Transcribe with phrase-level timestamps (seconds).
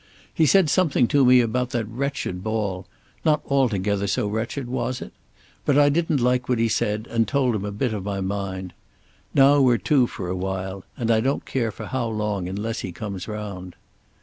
[0.33, 2.87] He said something to me about that wretched ball;
[3.23, 4.67] not altogether so wretched!
[4.67, 5.13] was it?
[5.63, 8.73] But I didn't like what he said and told him a bit of my mind.
[9.35, 12.91] Now we're two for a while; and I don't care for how long unless he
[12.91, 13.75] comes round.